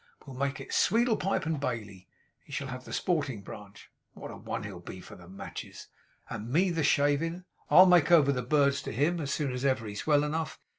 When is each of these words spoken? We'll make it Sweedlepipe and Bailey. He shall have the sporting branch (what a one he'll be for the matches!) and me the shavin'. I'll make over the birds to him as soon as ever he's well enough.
We'll 0.25 0.35
make 0.35 0.59
it 0.59 0.71
Sweedlepipe 0.73 1.45
and 1.45 1.59
Bailey. 1.59 2.07
He 2.43 2.51
shall 2.51 2.69
have 2.69 2.85
the 2.85 2.91
sporting 2.91 3.43
branch 3.43 3.91
(what 4.15 4.31
a 4.31 4.35
one 4.35 4.63
he'll 4.63 4.79
be 4.79 4.99
for 4.99 5.13
the 5.15 5.27
matches!) 5.27 5.89
and 6.27 6.49
me 6.51 6.71
the 6.71 6.83
shavin'. 6.83 7.45
I'll 7.69 7.85
make 7.85 8.11
over 8.11 8.31
the 8.31 8.41
birds 8.41 8.81
to 8.81 8.91
him 8.91 9.19
as 9.19 9.29
soon 9.29 9.53
as 9.53 9.63
ever 9.63 9.85
he's 9.85 10.07
well 10.07 10.23
enough. 10.23 10.57